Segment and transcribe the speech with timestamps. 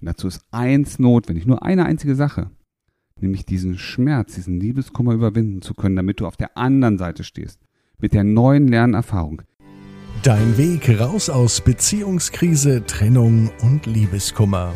[0.00, 2.50] Und dazu ist eins notwendig, nur eine einzige Sache,
[3.20, 7.60] nämlich diesen Schmerz, diesen Liebeskummer überwinden zu können, damit du auf der anderen Seite stehst,
[7.98, 9.42] mit der neuen Lernerfahrung.
[10.22, 14.74] Dein Weg raus aus Beziehungskrise, Trennung und Liebeskummer.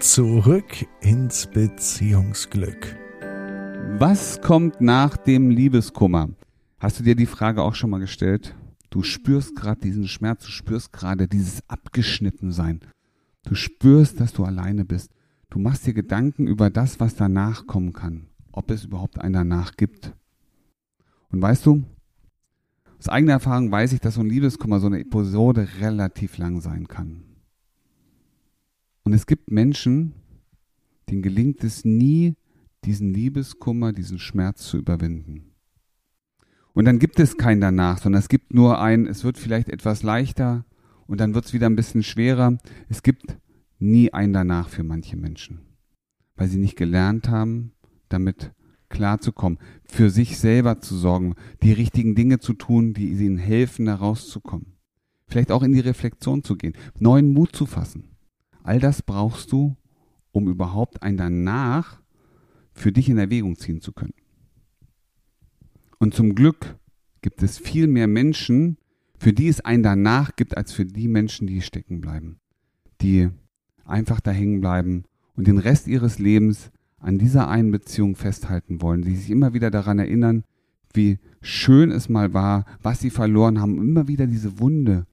[0.00, 2.96] Zurück ins Beziehungsglück.
[3.98, 6.30] Was kommt nach dem Liebeskummer?
[6.78, 8.54] Hast du dir die Frage auch schon mal gestellt?
[8.90, 12.80] Du spürst gerade diesen Schmerz, du spürst gerade dieses Abgeschnittensein.
[13.46, 15.12] Du spürst, dass du alleine bist.
[15.50, 19.76] Du machst dir Gedanken über das, was danach kommen kann, ob es überhaupt ein danach
[19.76, 20.12] gibt.
[21.30, 21.84] Und weißt du,
[22.98, 26.88] aus eigener Erfahrung weiß ich, dass so ein Liebeskummer, so eine Episode relativ lang sein
[26.88, 27.22] kann.
[29.04, 30.14] Und es gibt Menschen,
[31.08, 32.34] denen gelingt es nie,
[32.84, 35.52] diesen Liebeskummer, diesen Schmerz zu überwinden.
[36.72, 40.02] Und dann gibt es kein danach, sondern es gibt nur ein, es wird vielleicht etwas
[40.02, 40.64] leichter
[41.06, 42.58] und dann wird es wieder ein bisschen schwerer.
[42.88, 43.38] Es gibt
[43.78, 45.60] nie ein danach für manche Menschen,
[46.36, 47.72] weil sie nicht gelernt haben,
[48.08, 48.52] damit
[48.88, 53.96] klarzukommen, für sich selber zu sorgen, die richtigen Dinge zu tun, die ihnen helfen, da
[53.96, 54.76] rauszukommen.
[55.28, 58.16] Vielleicht auch in die Reflexion zu gehen, neuen Mut zu fassen.
[58.62, 59.76] All das brauchst du,
[60.32, 62.00] um überhaupt ein danach
[62.72, 64.14] für dich in Erwägung ziehen zu können.
[65.98, 66.76] Und zum Glück
[67.22, 68.76] gibt es viel mehr Menschen,
[69.18, 72.38] für die es ein danach gibt, als für die Menschen, die stecken bleiben,
[73.00, 73.28] die
[73.84, 79.02] einfach da hängen bleiben und den Rest ihres Lebens an dieser einen Beziehung festhalten wollen,
[79.02, 80.44] die sich immer wieder daran erinnern,
[80.92, 85.06] wie schön es mal war, was sie verloren haben, immer wieder diese Wunde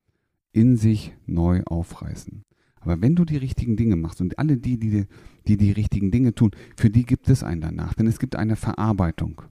[0.54, 2.44] in sich neu aufreißen.
[2.80, 5.06] Aber wenn du die richtigen Dinge machst und alle die, die
[5.48, 8.56] die, die richtigen Dinge tun, für die gibt es einen danach, denn es gibt eine
[8.56, 9.42] Verarbeitung.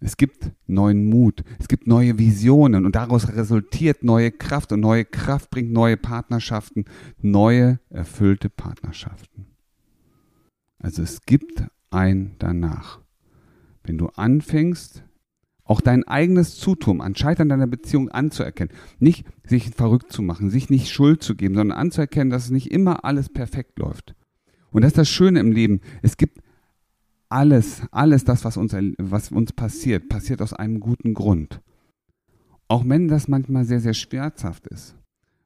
[0.00, 5.04] Es gibt neuen Mut, es gibt neue Visionen und daraus resultiert neue Kraft und neue
[5.04, 6.84] Kraft bringt neue Partnerschaften,
[7.20, 9.46] neue erfüllte Partnerschaften.
[10.78, 13.00] Also es gibt ein danach.
[13.84, 15.04] Wenn du anfängst,
[15.64, 20.70] auch dein eigenes Zutun an Scheitern deiner Beziehung anzuerkennen, nicht sich verrückt zu machen, sich
[20.70, 24.14] nicht Schuld zu geben, sondern anzuerkennen, dass es nicht immer alles perfekt läuft.
[24.70, 25.80] Und das ist das Schöne im Leben.
[26.02, 26.38] Es gibt
[27.28, 31.60] alles, alles das, was uns, was uns passiert, passiert aus einem guten Grund.
[32.68, 34.96] Auch wenn das manchmal sehr, sehr schmerzhaft ist.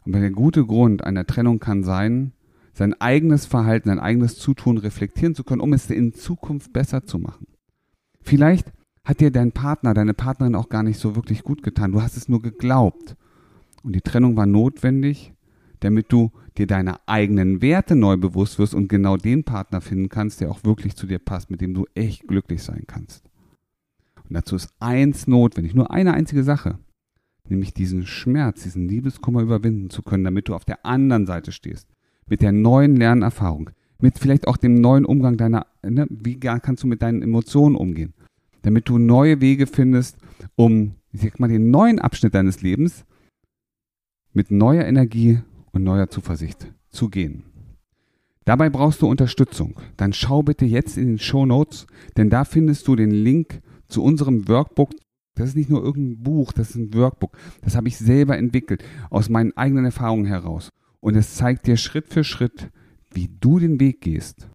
[0.07, 2.33] Aber der gute Grund einer Trennung kann sein,
[2.73, 7.19] sein eigenes Verhalten, sein eigenes Zutun reflektieren zu können, um es in Zukunft besser zu
[7.19, 7.47] machen.
[8.23, 8.73] Vielleicht
[9.05, 11.93] hat dir dein Partner, deine Partnerin auch gar nicht so wirklich gut getan.
[11.93, 13.17] Du hast es nur geglaubt.
[13.83, 15.33] Und die Trennung war notwendig,
[15.81, 20.41] damit du dir deiner eigenen Werte neu bewusst wirst und genau den Partner finden kannst,
[20.41, 23.25] der auch wirklich zu dir passt, mit dem du echt glücklich sein kannst.
[24.29, 26.79] Und dazu ist eins notwendig, nur eine einzige Sache,
[27.49, 31.89] nämlich diesen Schmerz, diesen Liebeskummer überwinden zu können, damit du auf der anderen Seite stehst,
[32.29, 33.71] mit der neuen Lernerfahrung,
[34.01, 38.15] mit vielleicht auch dem neuen Umgang deiner, ne, wie kannst du mit deinen Emotionen umgehen,
[38.63, 40.19] damit du neue Wege findest,
[40.57, 43.05] um, ich sag mal, den neuen Abschnitt deines Lebens
[44.33, 45.41] mit neuer Energie
[45.73, 47.45] und neuer Zuversicht zu gehen.
[48.45, 49.79] Dabei brauchst du Unterstützung.
[49.97, 51.87] Dann schau bitte jetzt in den Show Notes,
[52.17, 54.91] denn da findest du den Link zu unserem Workbook.
[55.35, 57.37] Das ist nicht nur irgendein Buch, das ist ein Workbook.
[57.63, 60.71] Das habe ich selber entwickelt, aus meinen eigenen Erfahrungen heraus.
[61.01, 62.71] Und es zeigt dir Schritt für Schritt,
[63.13, 64.49] wie du den Weg gehst.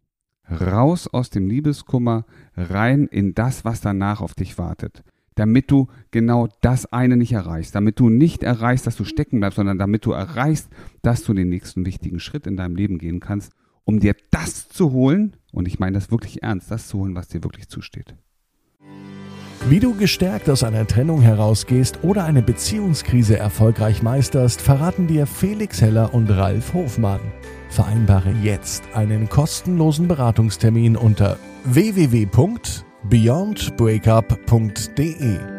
[0.49, 5.03] Raus aus dem Liebeskummer, rein in das, was danach auf dich wartet
[5.35, 9.57] damit du genau das eine nicht erreichst, damit du nicht erreichst, dass du stecken bleibst,
[9.57, 10.69] sondern damit du erreichst,
[11.01, 13.51] dass du den nächsten wichtigen Schritt in deinem Leben gehen kannst,
[13.83, 17.27] um dir das zu holen, und ich meine das wirklich ernst, das zu holen, was
[17.27, 18.15] dir wirklich zusteht.
[19.67, 25.81] Wie du gestärkt aus einer Trennung herausgehst oder eine Beziehungskrise erfolgreich meisterst, verraten dir Felix
[25.81, 27.19] Heller und Ralf Hofmann.
[27.69, 32.27] Vereinbare jetzt einen kostenlosen Beratungstermin unter www
[33.09, 35.54] beyondbreakup.de